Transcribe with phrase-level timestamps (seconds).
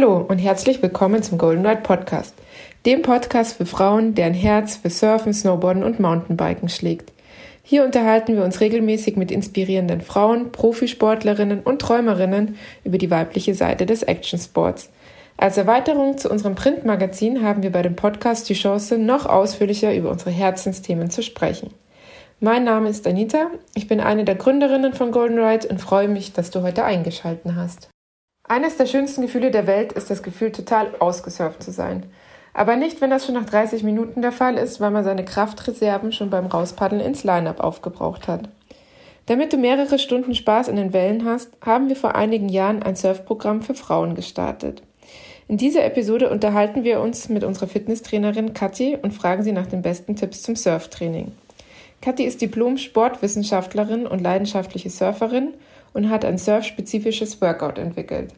[0.00, 2.32] Hallo und herzlich willkommen zum Golden Ride Podcast,
[2.86, 7.12] dem Podcast für Frauen, deren Herz für Surfen, Snowboarden und Mountainbiken schlägt.
[7.64, 13.86] Hier unterhalten wir uns regelmäßig mit inspirierenden Frauen, Profisportlerinnen und Träumerinnen über die weibliche Seite
[13.86, 14.88] des Actionsports.
[15.36, 20.12] Als Erweiterung zu unserem Printmagazin haben wir bei dem Podcast die Chance, noch ausführlicher über
[20.12, 21.74] unsere Herzensthemen zu sprechen.
[22.38, 26.32] Mein Name ist Anita, ich bin eine der Gründerinnen von Golden Ride und freue mich,
[26.34, 27.90] dass du heute eingeschalten hast.
[28.48, 32.04] Eines der schönsten Gefühle der Welt ist das Gefühl, total ausgesurft zu sein.
[32.54, 36.12] Aber nicht, wenn das schon nach 30 Minuten der Fall ist, weil man seine Kraftreserven
[36.12, 38.48] schon beim Rauspaddeln ins Line-Up aufgebraucht hat.
[39.26, 42.96] Damit du mehrere Stunden Spaß in den Wellen hast, haben wir vor einigen Jahren ein
[42.96, 44.82] Surfprogramm für Frauen gestartet.
[45.46, 49.82] In dieser Episode unterhalten wir uns mit unserer Fitnesstrainerin Kathi und fragen sie nach den
[49.82, 51.32] besten Tipps zum Surftraining.
[52.00, 55.52] Kathi ist Diplom-Sportwissenschaftlerin und leidenschaftliche Surferin
[55.92, 58.32] und hat ein surfspezifisches Workout entwickelt.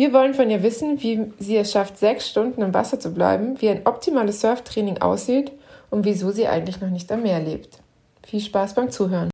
[0.00, 3.60] Wir wollen von ihr wissen, wie sie es schafft, sechs Stunden im Wasser zu bleiben,
[3.60, 5.52] wie ein optimales Surftraining aussieht
[5.90, 7.80] und wieso sie eigentlich noch nicht am Meer lebt.
[8.26, 9.28] Viel Spaß beim Zuhören.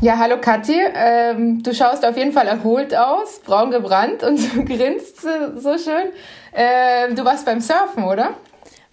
[0.00, 0.76] Ja, hallo Kathi.
[0.96, 6.08] Ähm, du schaust auf jeden Fall erholt aus, braun gebrannt und du grinst so schön.
[6.52, 8.34] Ähm, du warst beim Surfen, oder?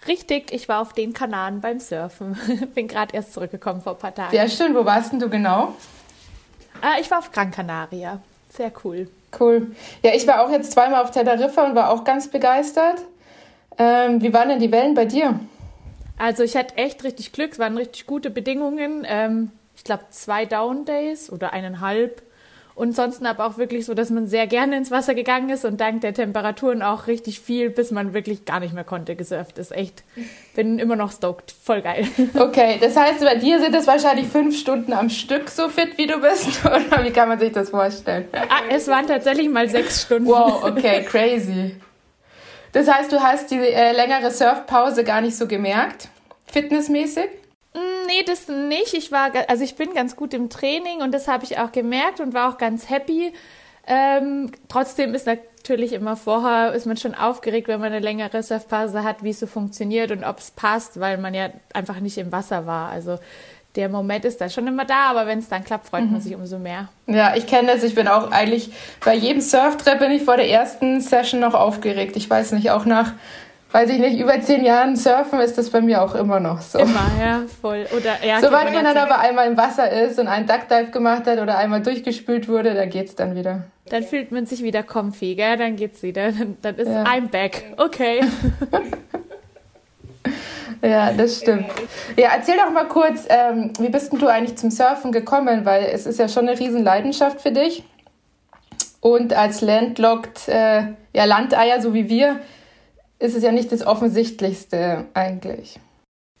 [0.06, 2.38] Richtig, ich war auf den Kanaren beim Surfen.
[2.76, 4.30] Bin gerade erst zurückgekommen vor ein paar Tagen.
[4.30, 4.76] Sehr schön.
[4.76, 5.74] Wo warst denn du genau?
[6.84, 8.20] Äh, ich war auf Gran Canaria.
[8.50, 9.08] Sehr cool.
[9.38, 9.74] Cool.
[10.02, 13.00] Ja, ich war auch jetzt zweimal auf Teneriffa und war auch ganz begeistert.
[13.78, 15.38] Ähm, wie waren denn die Wellen bei dir?
[16.18, 19.06] Also ich hatte echt richtig Glück, es waren richtig gute Bedingungen.
[19.06, 22.22] Ähm, ich glaube zwei Down Days oder eineinhalb.
[22.80, 25.82] Und sonst aber auch wirklich so, dass man sehr gerne ins Wasser gegangen ist und
[25.82, 29.70] dank der Temperaturen auch richtig viel, bis man wirklich gar nicht mehr konnte, gesurft ist.
[29.70, 30.02] Echt,
[30.54, 31.52] bin immer noch stoked.
[31.62, 32.06] Voll geil.
[32.34, 36.06] Okay, das heißt, bei dir sind es wahrscheinlich fünf Stunden am Stück so fit, wie
[36.06, 36.48] du bist?
[36.64, 38.28] Oder wie kann man sich das vorstellen?
[38.32, 40.26] Ah, es waren tatsächlich mal sechs Stunden.
[40.26, 41.76] Wow, okay, crazy.
[42.72, 46.08] Das heißt, du hast die äh, längere Surfpause gar nicht so gemerkt,
[46.46, 47.28] fitnessmäßig?
[48.10, 48.94] Nee, das nicht.
[48.94, 52.18] Ich war, also ich bin ganz gut im Training und das habe ich auch gemerkt
[52.18, 53.32] und war auch ganz happy.
[53.86, 59.04] Ähm, trotzdem ist natürlich immer vorher, ist man schon aufgeregt, wenn man eine längere Surfpause
[59.04, 62.32] hat, wie es so funktioniert und ob es passt, weil man ja einfach nicht im
[62.32, 62.90] Wasser war.
[62.90, 63.20] Also
[63.76, 66.12] der Moment ist da schon immer da, aber wenn es dann klappt, freut mhm.
[66.12, 66.88] man sich umso mehr.
[67.06, 67.84] Ja, ich kenne das.
[67.84, 68.72] Ich bin auch eigentlich
[69.04, 72.16] bei jedem Surftrip bin ich vor der ersten Session noch aufgeregt.
[72.16, 73.12] Ich weiß nicht, auch nach
[73.72, 76.78] weiß ich nicht, über zehn Jahren surfen ist das bei mir auch immer noch so.
[76.78, 77.86] Immer, ja, voll.
[77.96, 81.38] Oder, ja, Sobald man dann aber einmal im Wasser ist und einen Duckdive gemacht hat
[81.38, 83.64] oder einmal durchgespült wurde, dann geht's dann wieder.
[83.88, 85.56] Dann fühlt man sich wieder comfy, gell?
[85.56, 86.32] Dann geht's wieder.
[86.62, 87.04] Dann ist ja.
[87.04, 87.74] I'm back.
[87.76, 88.20] Okay.
[90.82, 91.66] ja, das stimmt.
[92.16, 95.64] Ja, erzähl doch mal kurz, ähm, wie bist denn du eigentlich zum Surfen gekommen?
[95.64, 97.84] Weil es ist ja schon eine Riesenleidenschaft für dich.
[99.00, 100.82] Und als Landlocked, äh,
[101.12, 102.40] ja, Landeier, so wie wir,
[103.20, 105.78] ist es ja nicht das Offensichtlichste eigentlich.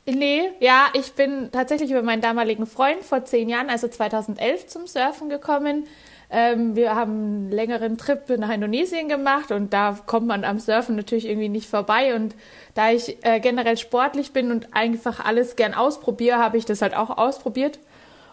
[0.06, 4.86] Nee, ja, ich bin tatsächlich über meinen damaligen Freund vor zehn Jahren, also 2011, zum
[4.86, 5.86] Surfen gekommen.
[6.30, 10.96] Ähm, wir haben einen längeren Trip nach Indonesien gemacht und da kommt man am Surfen
[10.96, 12.14] natürlich irgendwie nicht vorbei.
[12.14, 12.34] Und
[12.74, 16.96] da ich äh, generell sportlich bin und einfach alles gern ausprobiere, habe ich das halt
[16.96, 17.78] auch ausprobiert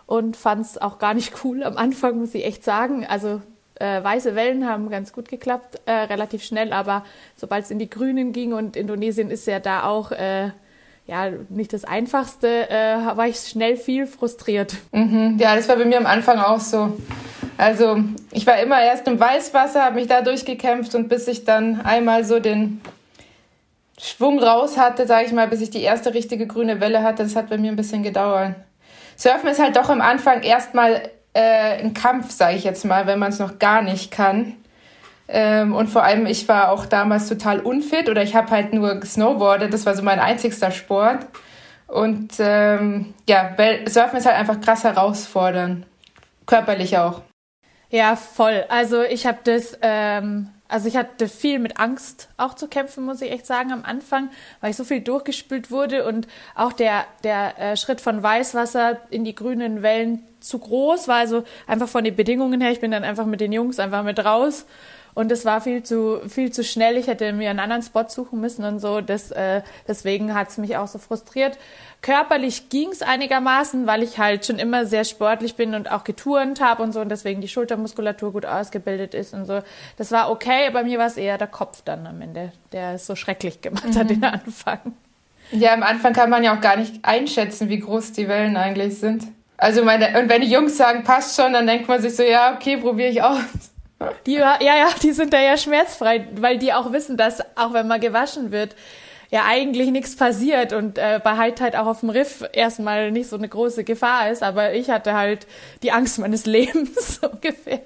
[0.06, 3.06] und fand es auch gar nicht cool am Anfang, muss ich echt sagen.
[3.06, 3.42] Also
[3.80, 7.04] äh, weiße Wellen haben ganz gut geklappt, äh, relativ schnell, aber
[7.36, 10.52] sobald es in die Grünen ging und Indonesien ist ja da auch äh,
[11.08, 14.76] ja nicht das Einfachste, äh, war ich schnell viel frustriert.
[14.92, 15.38] Mhm.
[15.40, 16.98] Ja, das war bei mir am Anfang auch so.
[17.58, 18.00] Also
[18.32, 22.24] ich war immer erst im Weißwasser, habe mich da durchgekämpft und bis ich dann einmal
[22.24, 22.82] so den
[24.00, 27.36] Schwung raus hatte, sage ich mal, bis ich die erste richtige grüne Welle hatte, das
[27.36, 28.56] hat bei mir ein bisschen gedauert.
[29.16, 33.20] Surfen ist halt doch am Anfang erstmal äh, ein Kampf, sage ich jetzt mal, wenn
[33.20, 34.56] man es noch gar nicht kann.
[35.28, 38.96] Ähm, und vor allem, ich war auch damals total unfit oder ich habe halt nur
[38.96, 39.72] gesnowboardet.
[39.72, 41.28] Das war so mein einzigster Sport.
[41.86, 43.56] Und ähm, ja,
[43.88, 45.86] Surfen ist halt einfach krass herausfordernd.
[46.48, 47.22] Körperlich auch.
[47.90, 48.66] Ja, voll.
[48.70, 53.22] Also ich habe das ähm, also ich hatte viel mit Angst auch zu kämpfen, muss
[53.22, 54.30] ich echt sagen, am Anfang,
[54.60, 59.24] weil ich so viel durchgespült wurde und auch der, der äh, Schritt von Weißwasser in
[59.24, 61.18] die grünen Wellen zu groß war.
[61.18, 64.24] Also einfach von den Bedingungen her, ich bin dann einfach mit den Jungs einfach mit
[64.24, 64.66] raus
[65.18, 66.96] und es war viel zu, viel zu schnell.
[66.96, 69.02] Ich hätte mir einen anderen Spot suchen müssen und so.
[69.02, 71.58] Das, äh, deswegen hat es mich auch so frustriert.
[72.04, 76.62] Körperlich ging es einigermaßen, weil ich halt schon immer sehr sportlich bin und auch geturnt
[76.62, 79.64] habe und so und deswegen die Schultermuskulatur gut ausgebildet ist und so.
[79.98, 83.08] Das war okay, bei mir war es eher der Kopf dann am Ende, der es
[83.08, 83.96] so schrecklich gemacht mhm.
[83.96, 84.80] hat den Anfang.
[85.52, 89.00] Ja, am Anfang kann man ja auch gar nicht einschätzen, wie groß die Wellen eigentlich
[89.00, 89.24] sind.
[89.58, 92.54] Also meine, und wenn die Jungs sagen, passt schon, dann denkt man sich so, ja,
[92.54, 93.72] okay, probiere ich aus.
[94.26, 97.88] Die, ja, ja, die sind da ja schmerzfrei, weil die auch wissen, dass auch wenn
[97.88, 98.76] man gewaschen wird,
[99.30, 103.36] ja eigentlich nichts passiert und äh, bei Heitheit auch auf dem Riff erstmal nicht so
[103.36, 105.48] eine große Gefahr ist, aber ich hatte halt
[105.84, 107.82] die Angst meines Lebens ungefähr.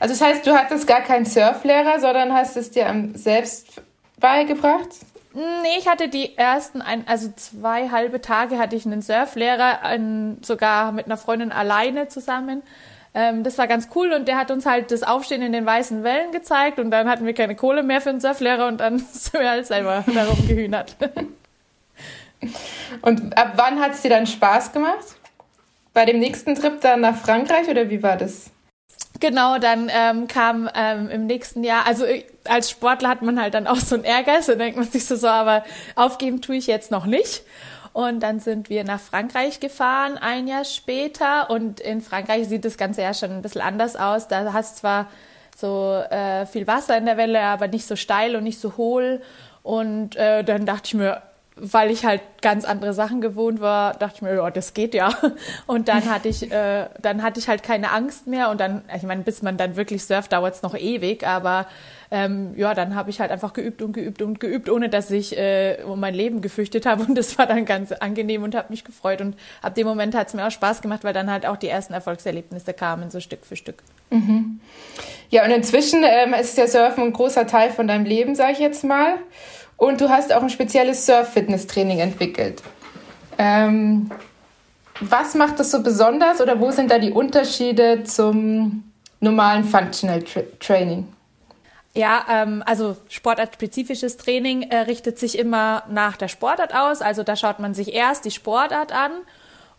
[0.00, 3.82] Also das heißt, du hattest gar keinen Surflehrer, sondern hast es dir selbst
[4.18, 4.88] beigebracht?
[5.34, 10.38] Nee, ich hatte die ersten, ein, also zwei halbe Tage hatte ich einen Surflehrer, ein,
[10.42, 12.62] sogar mit einer Freundin alleine zusammen.
[13.14, 16.04] Ähm, das war ganz cool und der hat uns halt das Aufstehen in den weißen
[16.04, 19.34] Wellen gezeigt und dann hatten wir keine Kohle mehr für einen Surflehrer und dann sind
[19.34, 20.96] wir halt selber darum gehühnert.
[23.02, 25.16] Und ab wann hat es dir dann Spaß gemacht?
[25.92, 28.50] Bei dem nächsten Trip dann nach Frankreich oder wie war das?
[29.20, 33.54] Genau, dann ähm, kam ähm, im nächsten Jahr, also äh, als Sportler hat man halt
[33.54, 35.64] dann auch so einen Ehrgeiz, da denkt man sich so, so, aber
[35.96, 37.42] aufgeben tue ich jetzt noch nicht.
[37.92, 41.50] Und dann sind wir nach Frankreich gefahren, ein Jahr später.
[41.50, 44.28] Und in Frankreich sieht das Ganze ja schon ein bisschen anders aus.
[44.28, 45.08] Da hast zwar
[45.56, 49.22] so äh, viel Wasser in der Welle, aber nicht so steil und nicht so hohl.
[49.62, 51.22] Und äh, dann dachte ich mir,
[51.60, 55.12] weil ich halt ganz andere Sachen gewohnt war, dachte ich mir, ja, das geht ja.
[55.66, 58.50] Und dann hatte ich, äh, dann hatte ich halt keine Angst mehr.
[58.50, 61.26] Und dann, ich meine, bis man dann wirklich surft, dauert es noch ewig.
[61.26, 61.66] Aber
[62.10, 65.36] ähm, ja, dann habe ich halt einfach geübt und geübt und geübt, ohne dass ich
[65.36, 67.04] äh, um mein Leben gefürchtet habe.
[67.04, 69.20] Und das war dann ganz angenehm und habe mich gefreut.
[69.20, 71.68] Und ab dem Moment hat es mir auch Spaß gemacht, weil dann halt auch die
[71.68, 73.82] ersten Erfolgserlebnisse kamen, so Stück für Stück.
[74.10, 74.60] Mhm.
[75.30, 78.58] Ja, und inzwischen ähm, ist der Surfen ein großer Teil von deinem Leben, sage ich
[78.58, 79.16] jetzt mal.
[79.78, 82.62] Und du hast auch ein spezielles Surf-Fitness-Training entwickelt.
[83.38, 84.10] Ähm,
[85.00, 90.42] was macht das so besonders oder wo sind da die Unterschiede zum normalen Functional Tra
[90.58, 91.06] Training?
[91.94, 97.00] Ja, ähm, also sportartspezifisches Training äh, richtet sich immer nach der Sportart aus.
[97.00, 99.12] Also da schaut man sich erst die Sportart an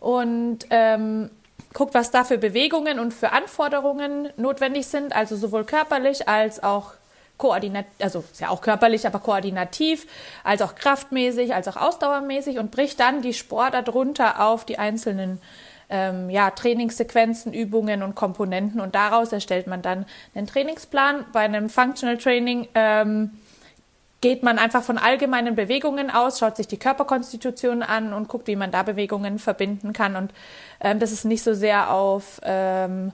[0.00, 1.30] und ähm,
[1.74, 6.92] guckt, was da für Bewegungen und für Anforderungen notwendig sind, also sowohl körperlich als auch
[7.40, 10.06] koordinat, also ist ja auch körperlich, aber koordinativ,
[10.44, 15.40] als auch kraftmäßig, als auch ausdauermäßig und bricht dann die Sportart runter auf die einzelnen
[15.88, 21.24] ähm, ja, Trainingssequenzen, Übungen und Komponenten und daraus erstellt man dann einen Trainingsplan.
[21.32, 23.30] Bei einem Functional Training ähm,
[24.20, 28.56] geht man einfach von allgemeinen Bewegungen aus, schaut sich die Körperkonstitution an und guckt, wie
[28.56, 30.14] man da Bewegungen verbinden kann.
[30.14, 30.32] Und
[30.80, 33.12] ähm, das ist nicht so sehr auf ähm,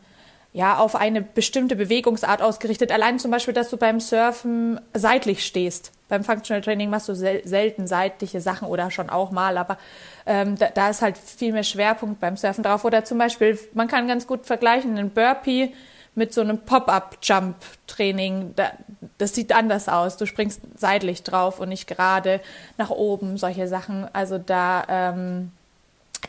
[0.57, 2.91] ja, auf eine bestimmte Bewegungsart ausgerichtet.
[2.91, 5.93] Allein zum Beispiel, dass du beim Surfen seitlich stehst.
[6.09, 9.77] Beim Functional Training machst du sel selten seitliche Sachen oder schon auch mal, aber
[10.25, 12.87] ähm, da, da, ist halt viel mehr Schwerpunkt beim Surfen drauf.
[12.87, 15.75] Oder zum Beispiel, man kann ganz gut vergleichen, einen Burpee
[16.15, 18.55] mit so einem Pop-up-Jump-Training.
[18.57, 18.73] Da,
[19.19, 20.17] das sieht anders aus.
[20.17, 22.41] Du springst seitlich drauf und nicht gerade
[22.79, 24.09] nach oben, solche Sachen.
[24.15, 25.53] Also da, ähm,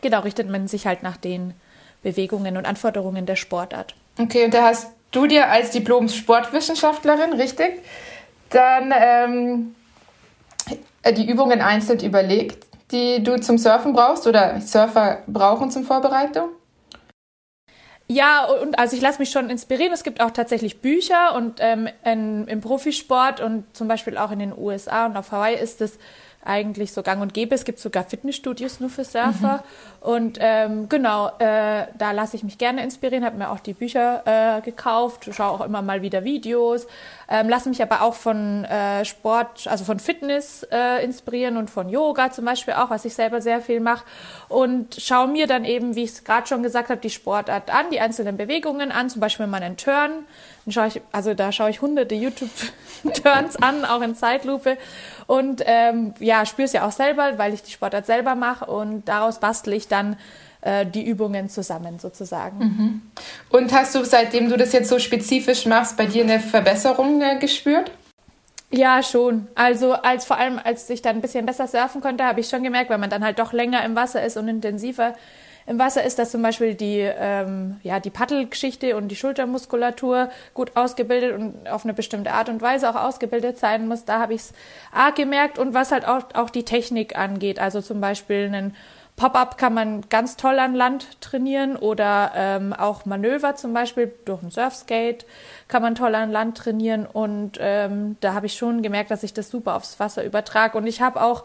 [0.01, 1.53] genau, richtet man sich halt nach den
[2.03, 3.95] Bewegungen und Anforderungen der Sportart.
[4.18, 7.81] Okay, und da hast du dir als Diplom-Sportwissenschaftlerin, richtig,
[8.50, 9.75] dann ähm,
[11.16, 16.50] die Übungen einzeln überlegt, die du zum Surfen brauchst oder Surfer brauchen zum Vorbereitung?
[18.10, 19.92] Ja, und also ich lasse mich schon inspirieren.
[19.92, 24.40] Es gibt auch tatsächlich Bücher und ähm, in, im Profisport und zum Beispiel auch in
[24.40, 26.00] den USA und auf Hawaii ist es
[26.47, 27.53] eigentlich so gang und gäbe.
[27.53, 29.57] Es gibt sogar Fitnessstudios nur für Surfer.
[29.57, 30.07] Mhm.
[30.07, 34.23] Und ähm, genau, äh, da lasse ich mich gerne inspirieren, habe mir auch die Bücher
[34.25, 36.87] äh, gekauft, schaue auch immer mal wieder Videos,
[37.30, 41.89] ähm, lasse mich aber auch von äh, Sport, also von Fitness äh, inspirieren und von
[41.89, 44.06] Yoga zum Beispiel auch, was ich selber sehr viel mache.
[44.47, 47.87] Und schaue mir dann eben, wie ich es gerade schon gesagt habe, die Sportart an,
[47.92, 50.25] die einzelnen Bewegungen an, zum Beispiel mal einen Turn.
[50.68, 54.78] Dann schaue ich, also da schaue ich hunderte YouTube-Turns an, auch in Zeitlupe.
[55.26, 59.07] Und ähm, ja, spüre es ja auch selber, weil ich die Sportart selber mache und
[59.07, 60.18] daraus bastle ich dann
[60.59, 62.59] äh, die Übungen zusammen sozusagen.
[62.59, 63.02] Mhm.
[63.50, 67.40] Und hast du, seitdem du das jetzt so spezifisch machst, bei dir eine Verbesserung äh,
[67.40, 67.90] gespürt?
[68.69, 69.47] Ja, schon.
[69.56, 72.62] Also als vor allem, als ich dann ein bisschen besser surfen konnte, habe ich schon
[72.62, 75.14] gemerkt, weil man dann halt doch länger im Wasser ist und intensiver
[75.68, 80.71] im Wasser ist, dass zum Beispiel die, ähm, ja, die Paddelgeschichte und die Schultermuskulatur gut
[80.76, 84.06] ausgebildet und auf eine bestimmte Art und Weise auch ausgebildet sein muss.
[84.06, 84.54] Da habe ich es
[84.94, 87.59] arg gemerkt und was halt auch, auch die Technik angeht.
[87.59, 88.76] Also zum Beispiel einen
[89.18, 94.44] Pop-up kann man ganz toll an Land trainieren oder ähm, auch Manöver zum Beispiel durch
[94.44, 95.26] ein Surfskate
[95.68, 99.33] kann man toll an Land trainieren und ähm, da habe ich schon gemerkt, dass ich
[99.33, 101.44] das super aufs Wasser übertrage und ich habe auch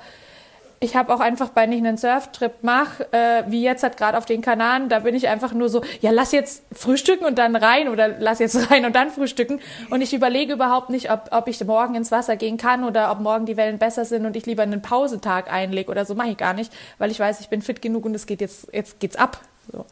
[0.82, 4.26] ich habe auch einfach, bei ich einen Surftrip mache, äh, wie jetzt halt gerade auf
[4.26, 7.88] den Kanaren, da bin ich einfach nur so, ja, lass jetzt frühstücken und dann rein
[7.88, 9.60] oder lass jetzt rein und dann frühstücken.
[9.90, 13.20] Und ich überlege überhaupt nicht, ob, ob ich morgen ins Wasser gehen kann oder ob
[13.20, 16.36] morgen die Wellen besser sind und ich lieber einen Pausentag einlege oder so, mache ich
[16.36, 19.14] gar nicht, weil ich weiß, ich bin fit genug und es geht jetzt, jetzt geht's
[19.14, 19.40] ab.
[19.70, 19.86] So.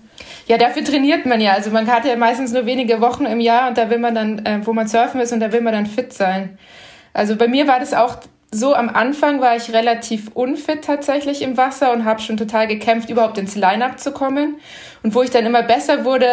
[0.48, 1.52] Ja, dafür trainiert man ja.
[1.52, 4.44] Also man hat ja meistens nur wenige Wochen im Jahr und da will man dann,
[4.44, 6.58] äh, wo man surfen ist und da will man dann fit sein.
[7.12, 8.16] Also bei mir war das auch
[8.52, 13.08] so, am Anfang war ich relativ unfit tatsächlich im Wasser und habe schon total gekämpft,
[13.08, 14.56] überhaupt ins Line-up zu kommen.
[15.04, 16.26] Und wo ich dann immer besser wurde,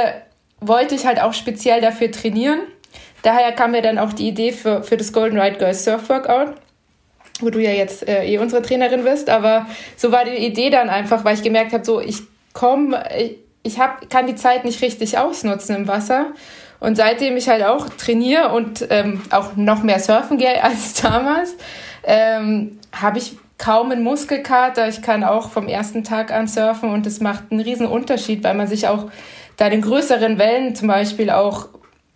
[0.59, 2.59] wollte ich halt auch speziell dafür trainieren.
[3.21, 6.55] Daher kam mir dann auch die Idee für, für das Golden Ride Girls Surf Workout,
[7.39, 9.29] wo du ja jetzt äh, eh unsere Trainerin bist.
[9.29, 12.21] Aber so war die Idee dann einfach, weil ich gemerkt habe, so ich
[12.53, 16.27] komme, ich, ich hab, kann die Zeit nicht richtig ausnutzen im Wasser.
[16.79, 21.55] Und seitdem ich halt auch trainiere und ähm, auch noch mehr surfen gehe als damals,
[22.08, 24.88] ähm, habe ich kaum einen Muskelkater.
[24.88, 28.56] Ich kann auch vom ersten Tag an surfen und das macht einen riesen Unterschied, weil
[28.56, 29.12] man sich auch
[29.58, 31.68] da den größeren Wellen zum Beispiel auch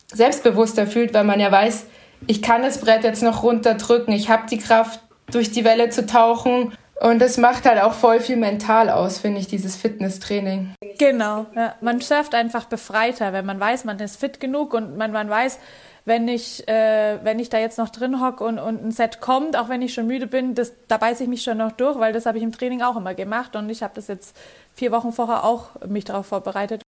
[0.08, 1.86] selbstbewusster fühlt, weil man ja weiß,
[2.28, 6.06] ich kann das Brett jetzt noch runterdrücken, ich habe die Kraft, durch die Welle zu
[6.06, 6.74] tauchen.
[7.00, 10.76] Und das macht halt auch voll viel mental aus, finde ich, dieses Fitnesstraining.
[11.00, 11.74] Genau, ja.
[11.82, 15.58] man surft einfach befreiter, wenn man weiß, man ist fit genug und man, man weiß,
[16.05, 19.55] wenn ich, äh, wenn ich da jetzt noch drin hocke und, und ein Set kommt,
[19.55, 22.13] auch wenn ich schon müde bin, das, da beiße ich mich schon noch durch, weil
[22.13, 24.36] das habe ich im Training auch immer gemacht und ich habe das jetzt
[24.74, 26.81] vier Wochen vorher auch mich darauf vorbereitet.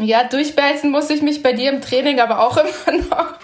[0.00, 3.34] Ja, durchbeißen muss ich mich bei dir im Training aber auch immer noch.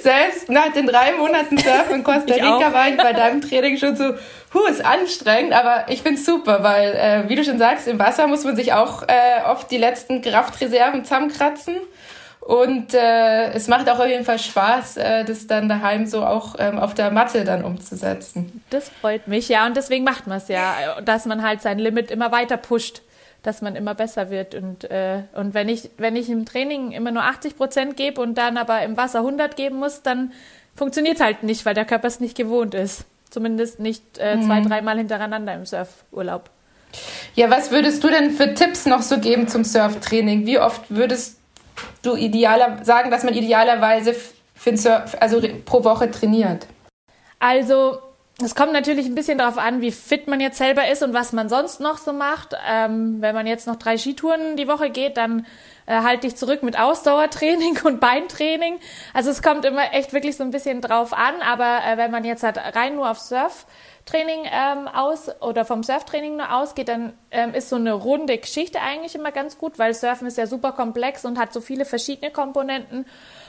[0.00, 3.96] Selbst nach den drei Monaten Surfen in Costa Rica war ich bei deinem Training schon
[3.96, 4.14] so,
[4.52, 8.26] hu, ist anstrengend, aber ich find's super, weil, äh, wie du schon sagst, im Wasser
[8.26, 11.76] muss man sich auch äh, oft die letzten Kraftreserven zusammenkratzen.
[12.46, 16.56] Und äh, es macht auch auf jeden Fall Spaß, äh, das dann daheim so auch
[16.58, 18.64] ähm, auf der Matte dann umzusetzen.
[18.70, 19.64] Das freut mich, ja.
[19.64, 23.02] Und deswegen macht man es ja, dass man halt sein Limit immer weiter pusht
[23.42, 24.54] dass man immer besser wird.
[24.54, 28.38] Und, äh, und wenn, ich, wenn ich im Training immer nur 80 Prozent gebe und
[28.38, 30.32] dann aber im Wasser 100 geben muss, dann
[30.74, 33.04] funktioniert halt nicht, weil der Körper es nicht gewohnt ist.
[33.30, 34.68] Zumindest nicht äh, zwei, mhm.
[34.68, 36.50] dreimal hintereinander im Surfurlaub.
[37.34, 40.46] Ja, was würdest du denn für Tipps noch so geben zum Surftraining?
[40.46, 41.38] Wie oft würdest
[42.02, 44.14] du idealer sagen, dass man idealerweise
[44.76, 46.66] Surf, also pro Woche trainiert?
[47.38, 47.98] Also
[48.40, 51.32] es kommt natürlich ein bisschen darauf an, wie fit man jetzt selber ist und was
[51.32, 52.54] man sonst noch so macht.
[52.68, 55.46] Ähm, wenn man jetzt noch drei Skitouren die Woche geht, dann
[55.86, 58.78] äh, halte ich zurück mit Ausdauertraining und Beintraining.
[59.12, 61.34] Also es kommt immer echt wirklich so ein bisschen drauf an.
[61.42, 63.18] Aber äh, wenn man jetzt halt rein nur auf
[64.04, 68.80] Surftraining ähm, aus oder vom Surftraining nur ausgeht, dann ähm, ist so eine runde Geschichte
[68.80, 72.30] eigentlich immer ganz gut, weil Surfen ist ja super komplex und hat so viele verschiedene
[72.30, 73.06] Komponenten.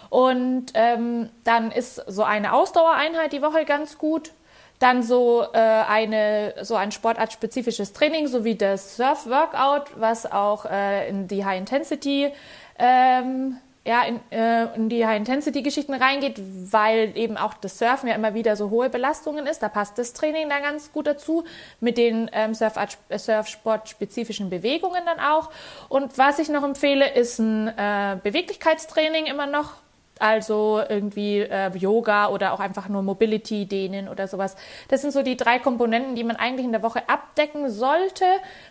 [0.09, 4.31] Und ähm, dann ist so eine Ausdauereinheit die Woche ganz gut
[4.79, 10.65] dann so äh, eine so ein sportartspezifisches Training, so wie das Surf Workout, was auch
[10.65, 12.33] äh, in die High Intensity
[12.77, 16.39] ähm, ja, in, äh, in die High-Intensity-Geschichten reingeht,
[16.71, 19.61] weil eben auch das Surfen ja immer wieder so hohe Belastungen ist.
[19.61, 21.43] Da passt das Training dann ganz gut dazu,
[21.81, 25.49] mit den ähm, Surfsport-spezifischen Bewegungen dann auch.
[25.89, 29.73] Und was ich noch empfehle, ist ein äh, Beweglichkeitstraining immer noch,
[30.17, 34.55] also irgendwie äh, Yoga oder auch einfach nur Mobility, Dehnen oder sowas.
[34.87, 38.25] Das sind so die drei Komponenten, die man eigentlich in der Woche abdecken sollte,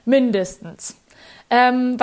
[0.06, 0.96] mindestens.
[1.54, 1.98] Ähm,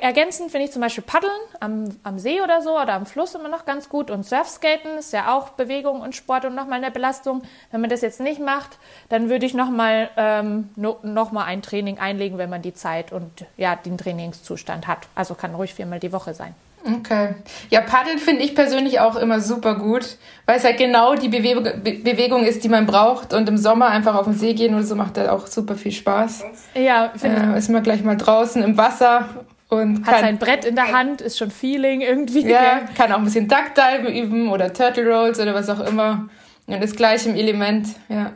[0.00, 1.30] ergänzend finde ich zum Beispiel Paddeln
[1.60, 5.12] am, am See oder so oder am Fluss immer noch ganz gut und Surfskaten ist
[5.12, 7.42] ja auch Bewegung und Sport und nochmal eine Belastung.
[7.70, 8.78] Wenn man das jetzt nicht macht,
[9.10, 13.44] dann würde ich nochmal ähm, no, noch ein Training einlegen, wenn man die Zeit und
[13.58, 15.00] ja, den Trainingszustand hat.
[15.14, 16.54] Also kann ruhig viermal die Woche sein.
[16.86, 17.34] Okay.
[17.70, 21.64] Ja, Paddeln finde ich persönlich auch immer super gut, weil es halt genau die Bewegung,
[21.64, 23.32] Be Bewegung ist, die man braucht.
[23.32, 25.92] Und im Sommer einfach auf den See gehen oder so macht halt auch super viel
[25.92, 26.44] Spaß.
[26.74, 29.28] Ja, finde äh, Ist man gleich mal draußen im Wasser
[29.68, 32.46] und hat sein Brett in der Hand, ist schon Feeling irgendwie.
[32.46, 36.28] Ja, kann auch ein bisschen Duckdive üben oder Turtle Rolls oder was auch immer.
[36.66, 38.32] Und ist gleich im Element, ja.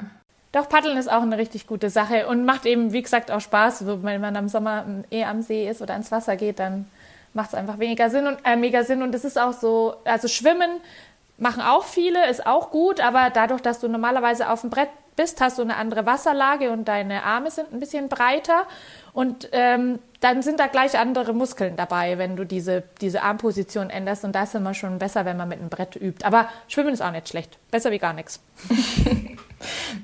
[0.53, 3.85] Doch, Paddeln ist auch eine richtig gute Sache und macht eben, wie gesagt, auch Spaß.
[4.03, 6.87] Wenn man am Sommer eh am See ist oder ins Wasser geht, dann
[7.39, 9.01] macht es einfach weniger Sinn und äh, mega Sinn.
[9.01, 10.81] Und es ist auch so, also Schwimmen
[11.39, 15.41] machen auch viele, ist auch gut, aber dadurch, dass du normalerweise auf dem Brett bist,
[15.41, 18.65] hast du eine andere Wasserlage und deine Arme sind ein bisschen breiter
[19.13, 24.25] und ähm, dann sind da gleich andere Muskeln dabei, wenn du diese, diese Armposition änderst
[24.25, 26.25] und da ist immer schon besser, wenn man mit einem Brett übt.
[26.25, 27.57] Aber Schwimmen ist auch nicht schlecht.
[27.71, 28.41] Besser wie gar nichts.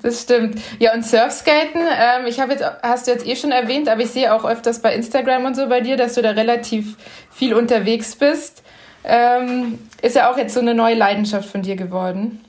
[0.01, 0.61] Das stimmt.
[0.79, 4.11] Ja, und Surfskaten, ähm, ich habe jetzt, hast du jetzt eh schon erwähnt, aber ich
[4.11, 6.95] sehe auch öfters bei Instagram und so bei dir, dass du da relativ
[7.31, 8.63] viel unterwegs bist.
[9.03, 12.41] Ähm, ist ja auch jetzt so eine neue Leidenschaft von dir geworden.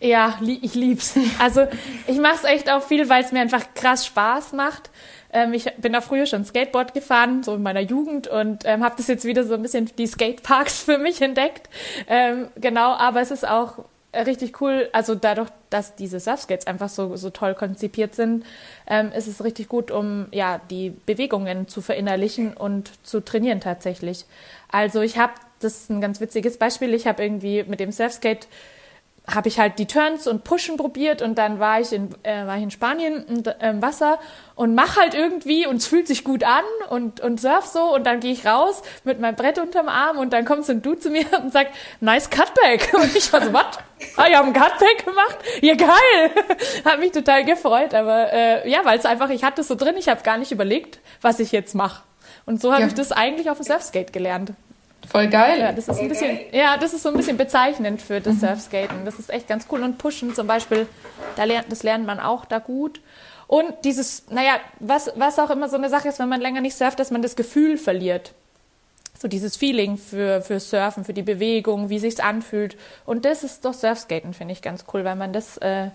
[0.00, 1.14] Ja, ich lieb's.
[1.38, 1.66] Also
[2.06, 4.90] ich mache es echt auch viel, weil es mir einfach krass Spaß macht.
[5.32, 8.94] Ähm, ich bin da früher schon Skateboard gefahren, so in meiner Jugend und ähm, habe
[8.96, 11.68] das jetzt wieder so ein bisschen die Skateparks für mich entdeckt.
[12.08, 13.84] Ähm, genau, aber es ist auch
[14.22, 18.44] richtig cool, also dadurch, dass diese Surfskates einfach so, so toll konzipiert sind,
[18.86, 24.24] ähm, ist es richtig gut, um ja die Bewegungen zu verinnerlichen und zu trainieren tatsächlich.
[24.70, 28.46] Also ich habe, das ist ein ganz witziges Beispiel, ich habe irgendwie mit dem Surfskate
[29.28, 32.56] habe ich halt die Turns und Pushen probiert und dann war ich in, äh, war
[32.56, 34.20] ich in Spanien im äh, Wasser
[34.54, 38.04] und mach halt irgendwie und es fühlt sich gut an und, und surf so und
[38.06, 41.00] dann gehe ich raus mit meinem Brett unterm Arm und dann kommt so ein Dude
[41.00, 42.92] zu mir und sagt, nice Cutback.
[42.94, 43.66] Und ich war so, was?
[44.16, 45.38] Ah, ihr habt ein Cutback gemacht?
[45.60, 46.30] Ja, geil!
[46.84, 49.96] Hat mich total gefreut, aber äh, ja, weil es einfach, ich hatte es so drin,
[49.98, 52.02] ich habe gar nicht überlegt, was ich jetzt mache.
[52.44, 52.88] Und so habe ja.
[52.88, 54.52] ich das eigentlich auf dem Surfskate gelernt.
[55.08, 55.60] Voll geil.
[55.60, 58.40] Ja, das ist ein bisschen, ja, das ist so ein bisschen bezeichnend für das.
[58.40, 59.04] Surfskaten.
[59.04, 59.82] Das ist echt ganz cool.
[59.82, 60.86] Und Pushen zum Beispiel,
[61.36, 63.00] da lernt, das lernt man auch da gut.
[63.46, 66.76] Und dieses, naja, was, was auch immer so eine Sache ist, wenn man länger nicht
[66.76, 68.32] surft, dass man das Gefühl verliert.
[69.18, 72.76] So dieses Feeling für, für Surfen, für die Bewegung, wie sich's anfühlt.
[73.06, 75.88] Und das ist doch Surfskaten, finde ich ganz cool, weil man das äh,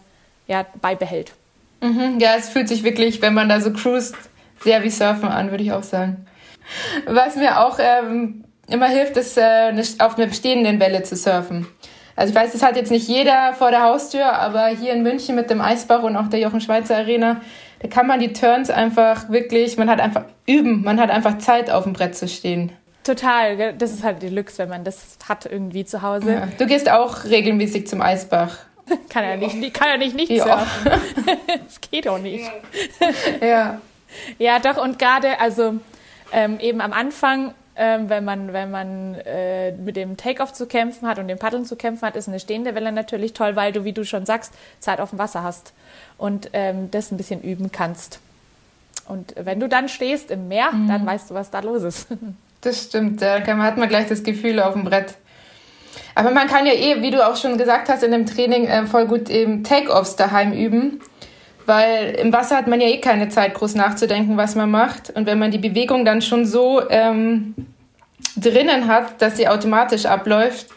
[0.48, 1.34] ja beibehält.
[1.82, 4.15] Mhm, ja, es fühlt sich wirklich, wenn man da so cruist,
[4.63, 6.25] sehr wie Surfen an, würde ich auch sagen.
[7.06, 11.68] Was mir auch ähm, immer hilft es, äh, auf einer bestehenden Welle zu surfen.
[12.16, 15.36] Also ich weiß, das hat jetzt nicht jeder vor der Haustür, aber hier in München
[15.36, 17.42] mit dem Eisbach und auch der Jochen Schweizer Arena,
[17.80, 21.72] da kann man die Turns einfach wirklich, man hat einfach üben, man hat einfach Zeit
[21.72, 22.72] auf dem Brett zu stehen.
[23.04, 26.34] Total, das ist halt die Lux, wenn man das hat irgendwie zu Hause.
[26.34, 26.48] Ja.
[26.60, 28.58] Du gehst auch regelmäßig zum Eisbach.
[29.10, 30.46] kann er nicht, kann er nicht nicht ja.
[30.46, 31.01] surfen.
[31.66, 32.50] das geht auch nicht.
[33.42, 33.80] Ja.
[34.40, 35.75] Ja, doch und gerade also
[36.34, 41.07] ähm, eben am Anfang ähm, wenn man, wenn man äh, mit dem Take-Off zu kämpfen
[41.07, 43.83] hat und dem Paddeln zu kämpfen hat, ist eine stehende Welle natürlich toll, weil du,
[43.83, 45.73] wie du schon sagst, Zeit auf dem Wasser hast
[46.19, 48.19] und ähm, das ein bisschen üben kannst.
[49.07, 50.89] Und wenn du dann stehst im Meer, mhm.
[50.89, 52.07] dann weißt du, was da los ist.
[52.63, 55.15] Das stimmt, da hat man gleich das Gefühl auf dem Brett.
[56.13, 58.85] Aber man kann ja eh, wie du auch schon gesagt hast, in dem Training äh,
[58.85, 61.01] voll gut eben Take-Offs daheim üben.
[61.65, 65.09] Weil im Wasser hat man ja eh keine Zeit, groß nachzudenken, was man macht.
[65.09, 67.55] Und wenn man die Bewegung dann schon so ähm,
[68.36, 70.68] drinnen hat, dass sie automatisch abläuft,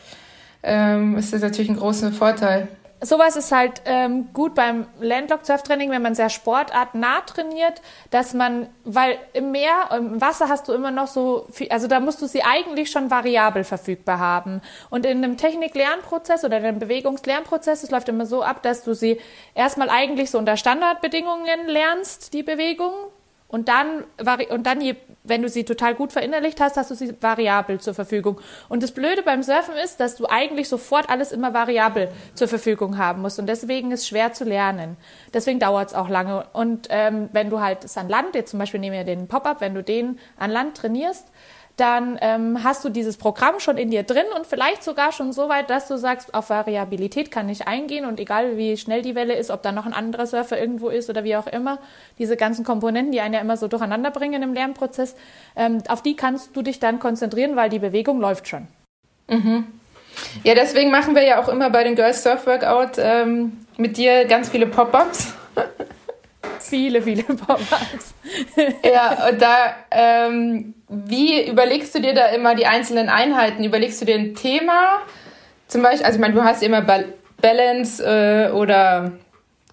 [0.62, 2.68] ähm, ist das natürlich ein großer Vorteil
[3.04, 7.80] sowas ist halt ähm, gut beim Landlock-Surftraining, wenn man sehr sportartnah trainiert,
[8.10, 12.00] dass man, weil im Meer, im Wasser hast du immer noch so viel, also da
[12.00, 14.60] musst du sie eigentlich schon variabel verfügbar haben.
[14.90, 18.94] Und in einem Technik-Lernprozess oder in einem Bewegungslernprozess, es läuft immer so ab, dass du
[18.94, 19.20] sie
[19.54, 22.92] erstmal eigentlich so unter Standardbedingungen lernst, die Bewegung,
[23.46, 24.02] und dann,
[24.50, 27.94] und dann je, wenn du sie total gut verinnerlicht hast, hast du sie variabel zur
[27.94, 28.40] Verfügung.
[28.68, 32.98] Und das Blöde beim Surfen ist, dass du eigentlich sofort alles immer variabel zur Verfügung
[32.98, 33.38] haben musst.
[33.38, 34.98] Und deswegen ist es schwer zu lernen.
[35.32, 36.46] Deswegen dauert es auch lange.
[36.52, 39.62] Und ähm, wenn du halt es an Land, jetzt zum Beispiel nehmen wir den Pop-Up,
[39.62, 41.28] wenn du den an Land trainierst,
[41.76, 45.48] dann ähm, hast du dieses Programm schon in dir drin und vielleicht sogar schon so
[45.48, 49.34] weit, dass du sagst, auf Variabilität kann ich eingehen und egal wie schnell die Welle
[49.34, 51.78] ist, ob da noch ein anderer Surfer irgendwo ist oder wie auch immer,
[52.18, 55.16] diese ganzen Komponenten, die einen ja immer so durcheinander bringen im Lernprozess,
[55.56, 58.68] ähm, auf die kannst du dich dann konzentrieren, weil die Bewegung läuft schon.
[59.28, 59.66] Mhm.
[60.44, 64.26] Ja, deswegen machen wir ja auch immer bei den Girls Surf Workout ähm, mit dir
[64.26, 65.34] ganz viele Pop-ups.
[66.68, 68.14] Viele, viele Pop-ups.
[68.84, 73.64] ja, und da, ähm, wie überlegst du dir da immer die einzelnen Einheiten?
[73.64, 75.02] Überlegst du dir ein Thema?
[75.68, 76.82] Zum Beispiel, also ich meine, du hast immer
[77.40, 79.12] Balance äh, oder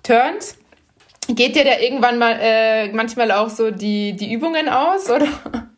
[0.04, 0.58] Turns.
[1.28, 5.10] Geht dir da irgendwann mal äh, manchmal auch so die, die Übungen aus?
[5.10, 5.28] Oder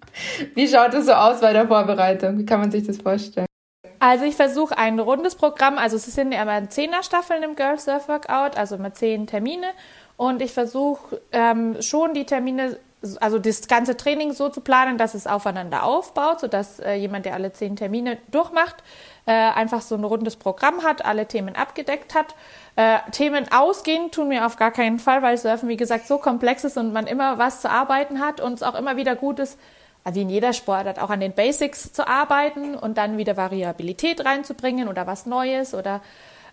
[0.55, 2.37] wie schaut es so aus bei der Vorbereitung?
[2.39, 3.47] Wie kann man sich das vorstellen?
[3.99, 8.09] Also ich versuche ein rundes Programm, also es sind ja immer Zehner-Staffeln im Girls Surf
[8.09, 9.67] Workout, also immer zehn Termine.
[10.23, 12.77] Und ich versuche ähm, schon die Termine,
[13.19, 17.33] also das ganze Training so zu planen, dass es aufeinander aufbaut, sodass äh, jemand, der
[17.33, 18.77] alle zehn Termine durchmacht,
[19.25, 22.35] äh, einfach so ein rundes Programm hat, alle Themen abgedeckt hat.
[22.77, 26.63] Äh, Themen ausgehen tun mir auf gar keinen Fall, weil Surfen, wie gesagt, so komplex
[26.63, 29.59] ist und man immer was zu arbeiten hat und es auch immer wieder gut ist,
[30.09, 34.87] wie in jeder Sportart, auch an den Basics zu arbeiten und dann wieder Variabilität reinzubringen
[34.87, 35.99] oder was Neues oder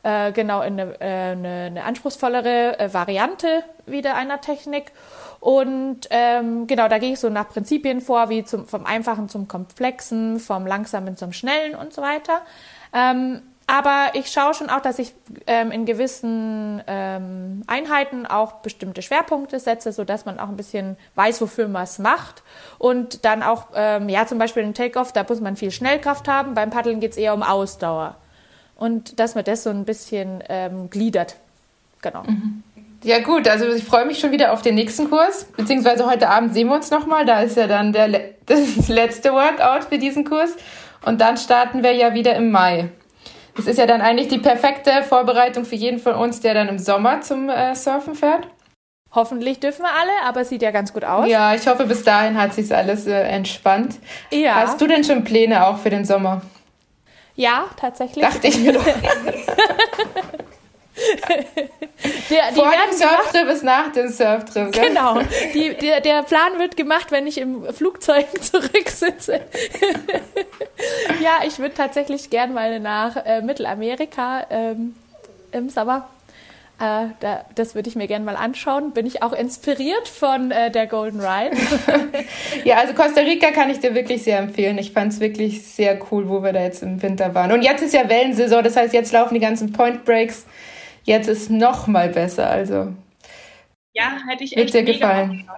[0.02, 4.92] äh, genau in eine, äh, eine, eine anspruchsvollere äh, Variante wieder einer Technik.
[5.40, 9.48] Und ähm, genau, da gehe ich so nach Prinzipien vor, wie zum, vom Einfachen zum
[9.48, 12.42] Komplexen, vom Langsamen zum Schnellen und so weiter.
[12.92, 15.14] Ähm, aber ich schaue schon auch, dass ich
[15.46, 20.96] ähm, in gewissen ähm, Einheiten auch bestimmte Schwerpunkte setze, so dass man auch ein bisschen
[21.14, 22.42] weiß, wofür man es macht.
[22.78, 26.54] Und dann auch, ähm, ja, zum Beispiel in Takeoff, da muss man viel Schnellkraft haben.
[26.54, 28.16] Beim Paddeln geht es eher um Ausdauer
[28.80, 31.36] und dass man das so ein bisschen ähm, gliedert.
[32.02, 32.22] Genau.
[32.22, 32.64] Mhm.
[33.04, 36.52] Ja gut, also ich freue mich schon wieder auf den nächsten Kurs, beziehungsweise heute Abend
[36.52, 37.24] sehen wir uns nochmal.
[37.24, 38.08] Da ist ja dann der,
[38.46, 40.56] das letzte Workout für diesen Kurs
[41.04, 42.88] und dann starten wir ja wieder im Mai.
[43.54, 46.78] Das ist ja dann eigentlich die perfekte Vorbereitung für jeden von uns, der dann im
[46.78, 48.48] Sommer zum äh, Surfen fährt.
[49.12, 51.28] Hoffentlich dürfen wir alle, aber es sieht ja ganz gut aus.
[51.28, 53.96] Ja, ich hoffe, bis dahin hat sich alles äh, entspannt.
[54.30, 54.54] Ja.
[54.54, 56.42] Hast du denn schon Pläne auch für den Sommer?
[57.40, 58.22] Ja, tatsächlich.
[58.22, 58.84] Dachte ich mir doch.
[62.28, 64.72] Der, Vor dem Surftrip ist nach dem Surftrip.
[64.72, 64.88] gell?
[64.88, 65.18] genau.
[65.54, 69.40] Die, der, der Plan wird gemacht, wenn ich im Flugzeug zurücksitze.
[71.22, 74.94] ja, ich würde tatsächlich gern mal nach äh, Mittelamerika ähm,
[75.52, 76.10] im Sommer.
[76.80, 78.92] Äh, da, das würde ich mir gern mal anschauen.
[78.92, 81.56] Bin ich auch inspiriert von äh, der Golden Ride.
[82.64, 84.76] Ja, also Costa Rica kann ich dir wirklich sehr empfehlen.
[84.78, 87.52] Ich fand es wirklich sehr cool, wo wir da jetzt im Winter waren.
[87.52, 90.46] Und jetzt ist ja Wellensaison, das heißt, jetzt laufen die ganzen Point Breaks.
[91.04, 92.50] Jetzt ist noch mal besser.
[92.50, 92.92] Also
[93.94, 95.48] Ja, hätte ich wird echt dir gefallen.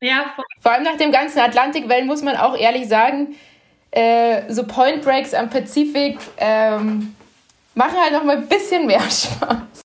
[0.00, 0.44] Ja, voll.
[0.60, 3.36] Vor allem nach dem ganzen Atlantikwellen muss man auch ehrlich sagen,
[3.90, 7.14] äh, so Point Breaks am Pazifik ähm,
[7.74, 9.81] machen halt noch mal ein bisschen mehr Spaß.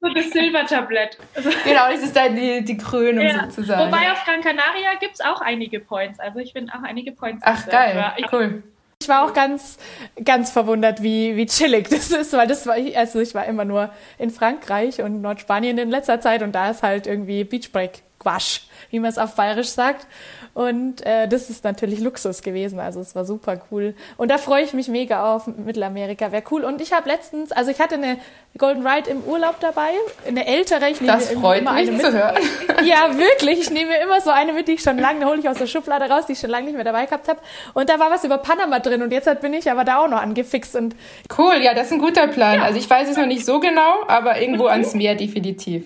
[0.00, 1.18] So das Silbertablett.
[1.34, 3.44] Also, Genau, das ist dann die, die Krönung ja.
[3.44, 3.86] sozusagen.
[3.86, 6.18] Wobei auf Gran Canaria gibt es auch einige Points.
[6.18, 7.42] Also ich bin auch einige Points.
[7.44, 8.62] Ach geil, Ja, ich, cool.
[9.02, 9.78] Ich war auch ganz,
[10.24, 13.64] ganz verwundert, wie, wie chillig das ist, weil das war, ich- also ich war immer
[13.64, 18.60] nur in Frankreich und Nordspanien in letzter Zeit und da ist halt irgendwie Beachbreak Quasch,
[18.90, 20.06] wie man es auf Bayerisch sagt.
[20.52, 23.94] Und äh, das ist natürlich Luxus gewesen, also es war super cool.
[24.16, 26.64] Und da freue ich mich mega auf Mittelamerika, wäre cool.
[26.64, 28.18] Und ich habe letztens, also ich hatte eine
[28.58, 29.90] Golden Ride im Urlaub dabei,
[30.26, 32.00] eine ältere, ich nehme Das freut immer mich eine mit.
[32.06, 32.36] zu hören.
[32.84, 33.60] Ja, wirklich.
[33.60, 35.66] Ich nehme mir immer so eine mit, die ich schon lange, hole ich aus der
[35.66, 37.38] Schublade raus, die ich schon lange nicht mehr dabei gehabt habe.
[37.74, 40.08] Und da war was über Panama drin und jetzt halt bin ich aber da auch
[40.08, 40.96] noch angefixt und
[41.38, 42.60] Cool, ja, das ist ein guter Plan.
[42.60, 45.84] Also ich weiß es noch nicht so genau, aber irgendwo ans Meer definitiv.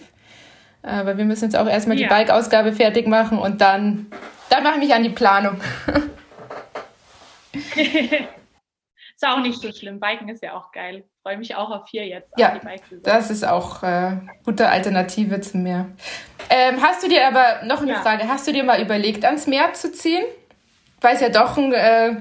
[0.84, 2.08] Aber wir müssen jetzt auch erstmal die Ja.
[2.10, 4.06] Bike-Ausgabe fertig machen und dann,
[4.50, 5.58] dann mache ich mich an die Planung.
[7.74, 9.98] ist auch nicht so schlimm.
[9.98, 11.04] Biken ist ja auch geil.
[11.22, 12.32] Freue mich auch auf hier jetzt.
[12.36, 13.00] Ja, die.
[13.02, 15.86] Das ist auch äh, gute Alternative zum Meer.
[16.50, 18.02] Ähm, hast du dir aber noch eine Ja.
[18.02, 20.24] Frage, hast du dir mal überlegt, ans Meer zu ziehen?
[21.00, 22.16] Weil es ja doch ein äh,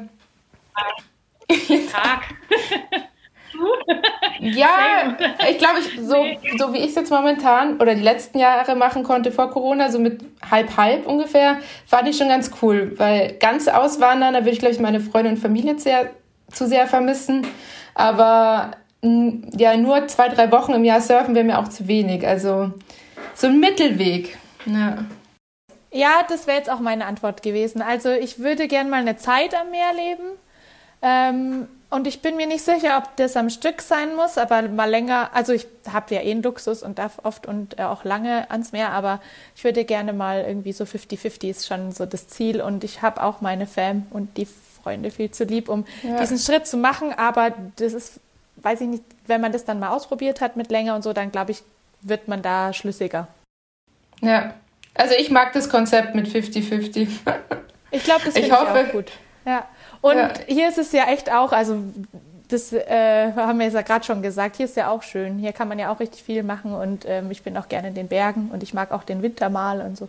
[1.92, 2.24] Tag.
[4.40, 5.16] Ja,
[5.50, 6.26] ich glaube, ich, so,
[6.58, 10.00] so wie ich es jetzt momentan oder die letzten Jahre machen konnte vor Corona, so
[10.00, 12.94] mit halb-halb ungefähr, fand ich schon ganz cool.
[12.98, 16.10] Weil ganz auswandern, da würde ich, glaube ich, meine Freunde und Familie sehr,
[16.52, 17.48] zu sehr vermissen.
[17.96, 22.28] Aber ja, nur zwei, drei Wochen im Jahr surfen wäre mir auch zu wenig.
[22.28, 22.72] Also
[23.34, 24.38] so ein Mittelweg.
[24.66, 25.06] Ja.
[25.92, 27.82] ja, das wäre jetzt auch meine Antwort gewesen.
[27.82, 30.24] Also ich würde gern mal eine Zeit am Meer leben.
[31.02, 34.90] Ähm, und ich bin mir nicht sicher, ob das am Stück sein muss, aber mal
[34.90, 35.30] länger.
[35.34, 38.72] Also ich habe ja eh einen Luxus und darf oft und äh, auch lange ans
[38.72, 39.22] Meer, aber
[39.56, 42.62] ich würde gerne mal irgendwie so 50-50 ist schon so das Ziel.
[42.62, 44.48] Und ich habe auch meine Fam und die
[44.82, 46.20] Freunde viel zu lieb, um Ja.
[46.20, 47.14] diesen Schritt zu machen.
[47.14, 48.20] Aber das ist,
[48.58, 51.32] weiß ich nicht, wenn man das dann mal ausprobiert hat mit länger und so, dann
[51.32, 51.64] glaube ich,
[52.02, 53.28] wird man da schlüssiger.
[54.22, 54.54] ja.
[54.96, 57.08] Also ich mag das Konzept mit 50-50.
[57.90, 58.86] Ich glaube, das Ich finde ich, hoffe.
[58.88, 59.12] auch gut.
[59.44, 59.66] Ja.
[60.04, 60.30] Und Ja.
[60.48, 61.78] hier ist es ja echt auch, also
[62.50, 65.40] das äh, haben wir jetzt ja gerade schon gesagt, hier ist ja auch schön.
[65.40, 67.96] Hier kann man ja auch richtig viel machen und ähm, ich bin auch gerne in
[67.96, 70.08] den Bergen und ich mag auch den Winter mal und so.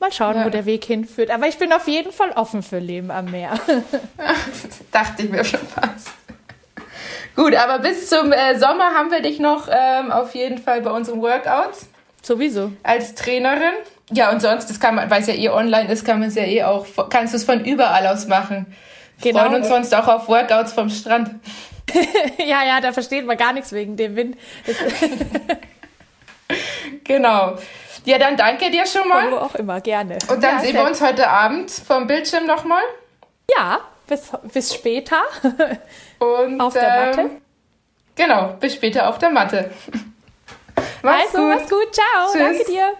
[0.00, 0.44] Mal schauen, Ja.
[0.44, 1.30] wo der Weg hinführt.
[1.30, 3.52] Aber ich bin auf jeden Fall offen für Leben am Meer.
[4.90, 6.08] Dachte ich mir schon fast.
[7.36, 10.90] Gut, aber bis zum äh, Sommer haben wir dich noch ähm, auf jeden Fall bei
[10.90, 11.86] unseren Workouts
[12.22, 12.72] Sowieso.
[12.82, 13.72] als Trainerin.
[14.10, 16.34] Ja, und sonst, das kann man, weil es ja eh online ist, kann man es
[16.34, 18.66] ja eh auch, kannst du es von überall aus machen.
[19.22, 19.40] Genau.
[19.40, 21.30] Freuen uns sonst auch auf Workouts vom Strand.
[22.38, 24.36] ja, ja, da versteht man gar nichts wegen dem Wind.
[27.04, 27.56] Genau.
[28.04, 29.38] Ja, dann danke dir schon wo mal.
[29.38, 30.18] auch immer, gerne.
[30.28, 32.82] Und dann ja, sehen wir uns heute Abend vom Bildschirm nochmal.
[33.56, 35.22] Ja, bis, bis später.
[36.18, 37.20] Und, Auf der Matte.
[37.22, 37.42] ähm,
[38.14, 39.70] Genau, bis später auf der Matte.
[41.02, 41.94] Mach's also, mach's gut.
[41.94, 42.32] Ciao.
[42.32, 42.42] Tschüss.
[42.42, 42.92] Danke dir.